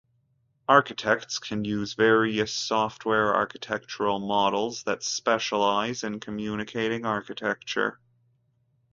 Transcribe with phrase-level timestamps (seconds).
[0.67, 7.99] Architects can use various software architectural models that specialize in communicating architecture.